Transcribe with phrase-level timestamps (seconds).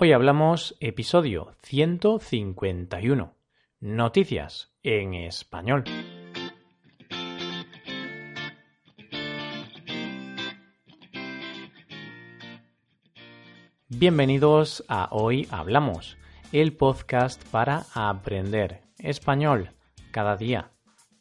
[0.00, 3.34] Hoy hablamos episodio 151.
[3.80, 5.82] Noticias en español.
[13.88, 16.16] Bienvenidos a Hoy Hablamos,
[16.52, 19.72] el podcast para aprender español
[20.12, 20.70] cada día.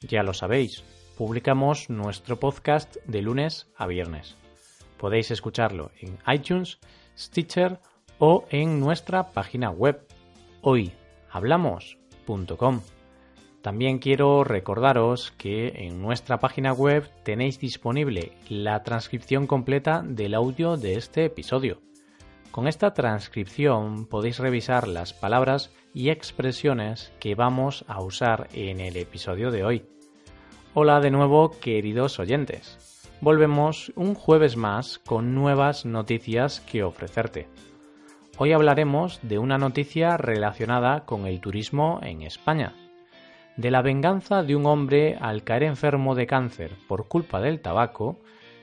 [0.00, 0.84] Ya lo sabéis,
[1.16, 4.36] publicamos nuestro podcast de lunes a viernes.
[4.98, 6.78] Podéis escucharlo en iTunes,
[7.16, 7.80] Stitcher
[8.18, 10.06] o en nuestra página web
[10.62, 12.80] hoyhablamos.com.
[13.62, 20.76] También quiero recordaros que en nuestra página web tenéis disponible la transcripción completa del audio
[20.76, 21.82] de este episodio.
[22.52, 28.96] Con esta transcripción podéis revisar las palabras y expresiones que vamos a usar en el
[28.96, 29.84] episodio de hoy.
[30.72, 32.78] Hola de nuevo queridos oyentes.
[33.20, 37.48] Volvemos un jueves más con nuevas noticias que ofrecerte.
[38.38, 42.74] Hoy hablaremos de una noticia relacionada con el turismo en España,
[43.56, 48.18] de la venganza de un hombre al caer enfermo de cáncer por culpa del tabaco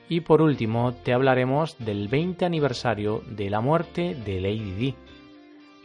[0.07, 4.95] y por último te hablaremos del 20 aniversario de la muerte de Lady Di.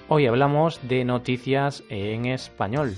[0.09, 2.95] Hoy hablamos de noticias en español.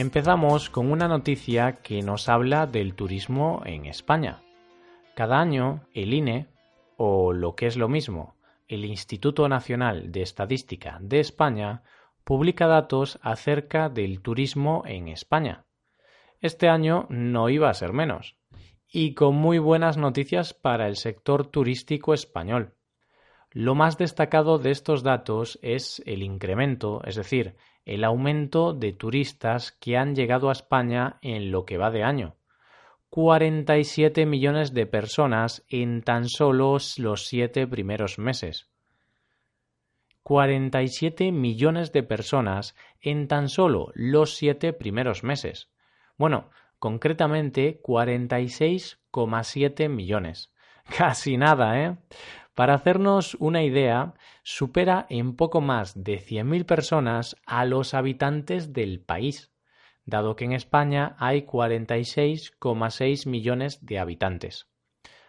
[0.00, 4.40] Empezamos con una noticia que nos habla del turismo en España.
[5.14, 6.46] Cada año el INE,
[6.96, 8.34] o lo que es lo mismo,
[8.66, 11.82] el Instituto Nacional de Estadística de España,
[12.24, 15.66] publica datos acerca del turismo en España.
[16.40, 18.38] Este año no iba a ser menos,
[18.88, 22.74] y con muy buenas noticias para el sector turístico español.
[23.50, 27.56] Lo más destacado de estos datos es el incremento, es decir,
[27.90, 32.36] el aumento de turistas que han llegado a España en lo que va de año.
[33.08, 38.70] 47 millones de personas en tan solo los siete primeros meses.
[40.22, 45.68] 47 millones de personas en tan solo los siete primeros meses.
[46.16, 46.48] Bueno,
[46.78, 50.52] concretamente 46,7 millones.
[50.96, 51.96] Casi nada, ¿eh?
[52.60, 54.12] Para hacernos una idea,
[54.42, 59.50] supera en poco más de 100.000 personas a los habitantes del país,
[60.04, 64.68] dado que en España hay 46,6 millones de habitantes.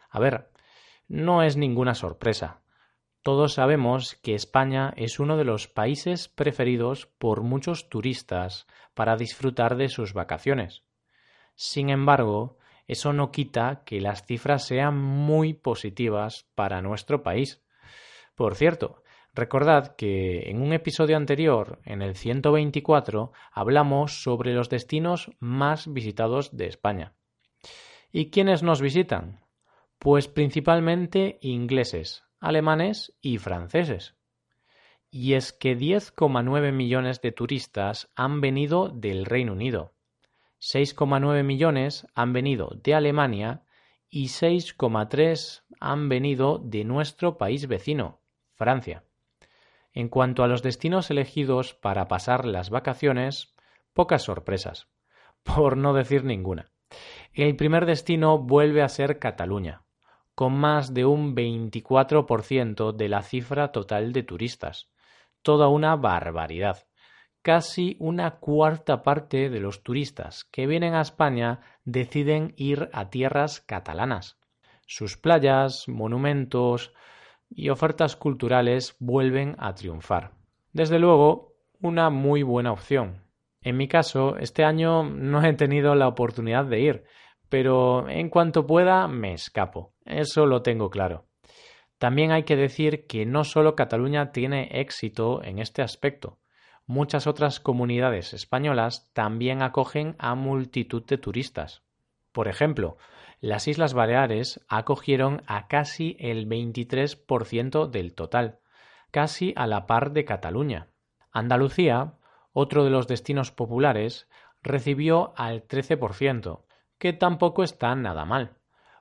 [0.09, 0.52] A ver,
[1.08, 2.64] no es ninguna sorpresa.
[3.22, 9.78] Todos sabemos que España es uno de los países preferidos por muchos turistas para disfrutar
[9.78, 10.84] de sus vacaciones.
[11.56, 12.58] Sin embargo,
[12.91, 17.63] eso no quita que las cifras sean muy positivas para nuestro país.
[18.35, 19.02] Por cierto,
[19.34, 26.57] recordad que en un episodio anterior, en el 124, hablamos sobre los destinos más visitados
[26.57, 27.13] de España.
[28.12, 29.40] ¿Y quiénes nos visitan?
[29.97, 34.16] Pues principalmente ingleses, alemanes y franceses.
[35.09, 39.94] Y es que 10,9 millones de turistas han venido del Reino Unido,
[40.62, 43.64] 6,9 millones han venido de Alemania
[44.10, 48.22] y 6,3 han venido de nuestro país vecino,
[48.54, 49.04] Francia.
[49.92, 53.56] En cuanto a los destinos elegidos para pasar las vacaciones,
[53.94, 54.88] pocas sorpresas,
[55.42, 56.70] por no decir ninguna.
[57.34, 59.82] El primer destino vuelve a ser Cataluña,
[60.36, 64.92] con más de un 24% de la cifra total de turistas.
[65.42, 66.86] Toda una barbaridad
[67.41, 73.62] casi una cuarta parte de los turistas que vienen a España deciden ir a tierras
[73.62, 74.38] catalanas.
[74.85, 76.94] Sus playas, monumentos
[77.50, 80.31] y ofertas culturales vuelven a triunfar.
[80.72, 83.24] Desde luego, una muy buena opción.
[83.62, 87.03] En mi caso, este año no he tenido la oportunidad de ir,
[87.50, 89.94] pero en cuanto pueda me escapo.
[90.06, 91.25] Eso lo tengo claro.
[91.97, 96.41] También hay que decir que no solo Cataluña tiene éxito en este aspecto
[96.91, 101.84] muchas otras comunidades españolas también acogen a multitud de turistas.
[102.34, 102.97] Por ejemplo,
[103.40, 108.59] las Islas Baleares acogieron a casi el 23% del total,
[109.09, 110.90] casi a la par de Cataluña.
[111.32, 112.16] Andalucía,
[112.52, 114.28] otro de los destinos populares,
[114.61, 116.66] recibió al 13%,
[116.97, 118.58] que tampoco está nada mal.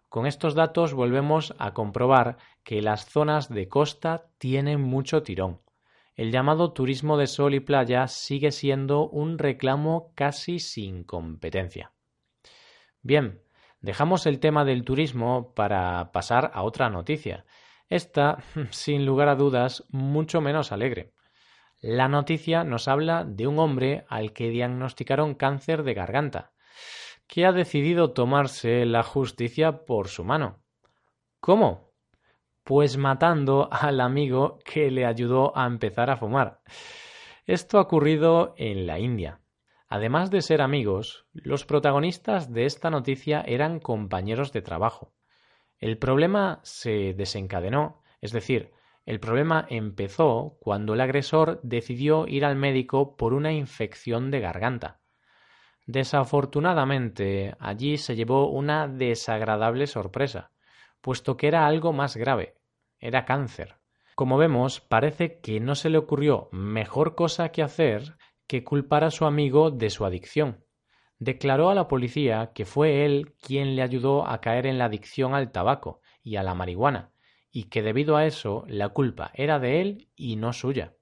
[0.09, 5.59] Con estos datos volvemos a comprobar que las zonas de costa tienen mucho tirón
[6.15, 11.93] el llamado turismo de sol y playa sigue siendo un reclamo casi sin competencia.
[13.03, 13.43] Bien,
[13.81, 17.47] dejamos el tema del turismo para pasar a otra noticia.
[17.89, 18.39] Esta,
[18.71, 21.13] sin lugar a dudas, mucho menos alegre.
[21.81, 26.53] La noticia nos habla de un hombre al que diagnosticaron cáncer de garganta,
[27.27, 30.63] que ha decidido tomarse la justicia por su mano.
[31.41, 31.90] ¿Cómo?
[32.65, 36.61] Pues matando al amigo que le ayudó a empezar a fumar.
[37.47, 39.41] Esto ha ocurrido en la India.
[39.89, 45.15] Además de ser amigos, los protagonistas de esta noticia eran compañeros de trabajo.
[45.79, 48.71] El problema se desencadenó, es decir,
[49.07, 55.01] el problema empezó cuando el agresor decidió ir al médico por una infección de garganta.
[55.87, 60.53] Desafortunadamente, allí se llevó una desagradable sorpresa,
[61.01, 62.55] puesto que era algo más grave,
[62.99, 63.77] era cáncer.
[64.15, 68.17] Como vemos, parece que no se le ocurrió mejor cosa que hacer
[68.47, 70.65] que culpar a su amigo de su adicción.
[71.19, 75.35] Declaró a la policía que fue él quien le ayudó a caer en la adicción
[75.35, 77.13] al tabaco y a la marihuana,
[77.51, 80.95] y que debido a eso la culpa era de él y no suya.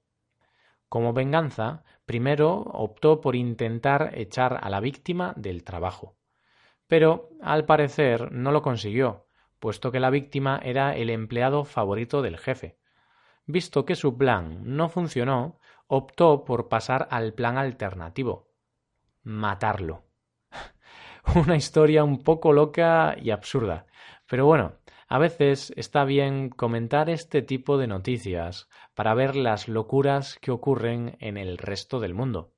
[0.89, 6.17] Como venganza, primero optó por intentar echar a la víctima del trabajo.
[6.87, 9.28] Pero, al parecer, no lo consiguió,
[9.59, 12.79] puesto que la víctima era el empleado favorito del jefe.
[13.47, 18.49] Visto que su plan no funcionó, optó por pasar al plan alternativo
[19.29, 20.05] matarlo.
[21.35, 23.87] Una historia un poco loca y absurda.
[24.27, 24.73] Pero bueno,
[25.07, 31.17] a veces está bien comentar este tipo de noticias para ver las locuras que ocurren
[31.21, 32.55] en el resto del mundo.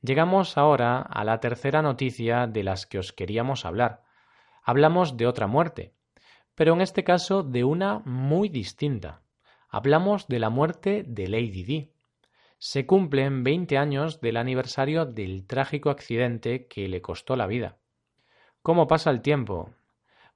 [0.00, 4.02] Llegamos ahora a la tercera noticia de las que os queríamos hablar.
[4.62, 5.94] Hablamos de otra muerte,
[6.58, 9.22] pero en este caso de una muy distinta.
[9.68, 11.92] Hablamos de la muerte de Lady Di
[12.58, 17.76] se cumplen 20 años del aniversario del trágico accidente que le costó la vida.
[18.60, 19.70] ¿Cómo pasa el tiempo?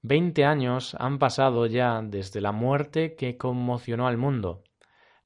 [0.00, 4.62] Veinte años han pasado ya desde la muerte que conmocionó al mundo,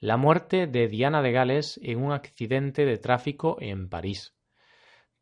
[0.01, 4.35] la muerte de Diana de Gales en un accidente de tráfico en París.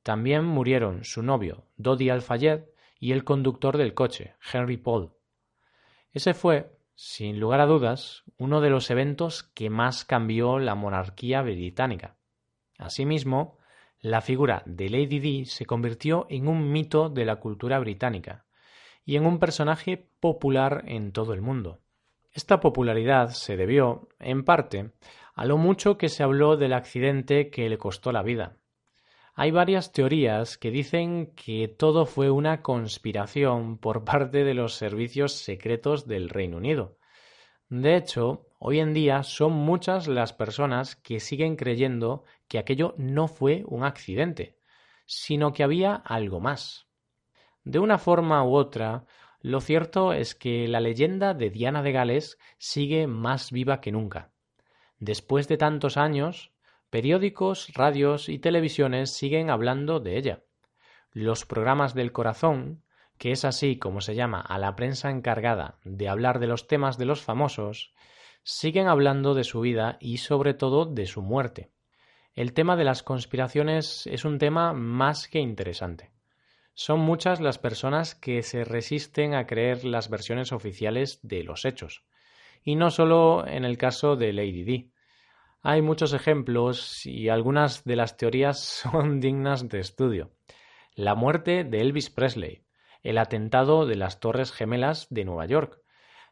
[0.04, 2.60] También murieron su novio, Dodi Al-Fayed,
[3.00, 5.10] y el conductor del coche, Henry Paul.
[6.14, 11.42] Ese fue, sin lugar a dudas, uno de los eventos que más cambió la monarquía
[11.42, 12.16] británica.
[12.78, 13.58] Asimismo,
[13.98, 18.46] la figura de Lady Di se convirtió en un mito de la cultura británica
[19.04, 21.80] y en un personaje popular en todo el mundo.
[22.32, 24.92] Esta popularidad se debió, en parte,
[25.34, 28.56] a lo mucho que se habló del accidente que le costó la vida.
[29.36, 35.32] Hay varias teorías que dicen que todo fue una conspiración por parte de los servicios
[35.32, 36.98] secretos del Reino Unido.
[37.68, 43.26] De hecho, hoy en día son muchas las personas que siguen creyendo que aquello no
[43.26, 44.56] fue un accidente,
[45.04, 46.86] sino que había algo más.
[47.64, 49.04] De una forma u otra,
[49.40, 54.30] lo cierto es que la leyenda de Diana de Gales sigue más viva que nunca.
[55.00, 56.53] Después de tantos años,
[56.94, 60.44] Periódicos, radios y televisiones siguen hablando de ella.
[61.10, 62.84] Los programas del corazón,
[63.18, 66.96] que es así como se llama a la prensa encargada de hablar de los temas
[66.96, 67.92] de los famosos,
[68.44, 71.72] siguen hablando de su vida y sobre todo de su muerte.
[72.32, 76.12] El tema de las conspiraciones es un tema más que interesante.
[76.74, 82.04] Son muchas las personas que se resisten a creer las versiones oficiales de los hechos.
[82.62, 84.93] Y no solo en el caso de Lady Di.
[85.66, 90.30] Hay muchos ejemplos y algunas de las teorías son dignas de estudio.
[90.94, 92.66] La muerte de Elvis Presley,
[93.02, 95.80] el atentado de las Torres Gemelas de Nueva York,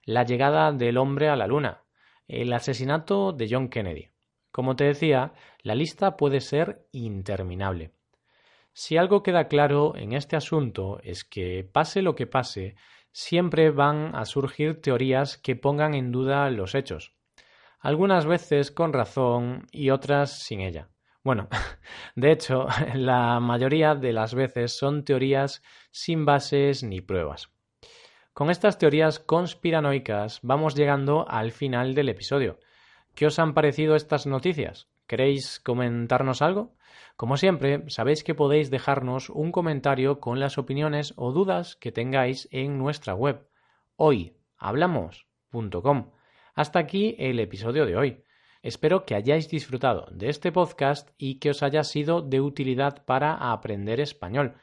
[0.04, 1.83] la llegada del hombre a la Luna,
[2.28, 4.11] el asesinato de John Kennedy.
[4.50, 7.95] Como te decía, la lista puede ser interminable.
[8.75, 12.75] Si algo queda claro en este asunto es que, pase lo que pase,
[13.12, 17.14] siempre van a surgir teorías que pongan en duda los hechos
[17.83, 20.89] algunas veces con razón y otras sin ella.
[21.25, 21.49] Bueno,
[22.17, 27.51] de hecho, la mayoría de las veces son teorías sin bases ni pruebas.
[28.33, 32.59] Con estas teorías conspiranoicas vamos llegando al final del episodio.
[33.15, 34.89] ¿Qué os han parecido estas noticias?
[35.07, 36.75] ¿Queréis comentarnos algo?
[37.17, 42.49] Como siempre, sabéis que podéis dejarnos un comentario con las opiniones o dudas que tengáis
[42.53, 43.47] en nuestra web
[43.97, 46.07] hoyhablamos.com.
[46.54, 48.25] Hasta aquí el episodio de hoy.
[48.61, 53.52] Espero que hayáis disfrutado de este podcast y que os haya sido de utilidad para
[53.52, 54.56] aprender español.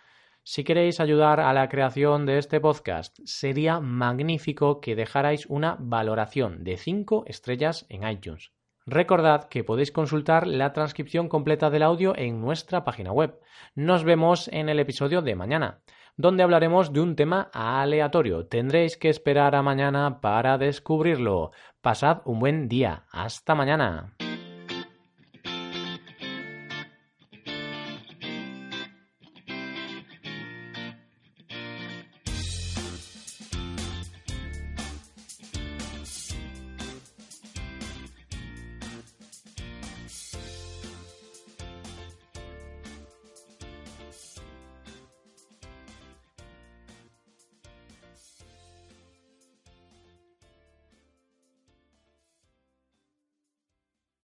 [0.43, 6.63] Si queréis ayudar a la creación de este podcast, sería magnífico que dejarais una valoración
[6.63, 8.51] de 5 estrellas en iTunes.
[8.91, 13.39] Recordad que podéis consultar la transcripción completa del audio en nuestra página web.
[13.75, 15.81] Nos vemos en el episodio de mañana
[16.17, 18.45] donde hablaremos de un tema aleatorio.
[18.47, 21.51] Tendréis que esperar a mañana para descubrirlo.
[21.81, 23.05] Pasad un buen día.
[23.09, 24.15] Hasta mañana.